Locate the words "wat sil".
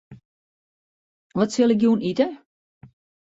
1.37-1.73